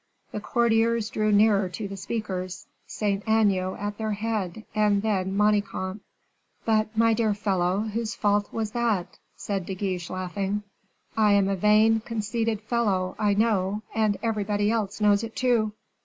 The 0.31 0.39
courtiers 0.39 1.11
drew 1.11 1.31
nearer 1.31 1.69
to 1.69 1.87
the 1.87 1.95
speakers, 1.95 2.65
Saint 2.87 3.21
Aignan 3.27 3.77
at 3.77 3.99
their 3.99 4.13
head, 4.13 4.65
and 4.73 5.03
then 5.03 5.37
Manicamp. 5.37 5.99
"But, 6.65 6.97
my 6.97 7.13
dear 7.13 7.35
fellow, 7.35 7.81
whose 7.81 8.15
fault 8.15 8.51
was 8.51 8.71
that?" 8.71 9.19
said 9.35 9.67
De 9.67 9.75
Guiche, 9.75 10.09
laughing. 10.09 10.63
"I 11.15 11.33
am 11.33 11.47
a 11.47 11.55
vain, 11.55 11.99
conceited 11.99 12.61
fellow, 12.61 13.15
I 13.19 13.35
know, 13.35 13.83
and 13.93 14.17
everybody 14.23 14.71
else 14.71 15.01
knows 15.01 15.23
it 15.23 15.35
too. 15.35 15.71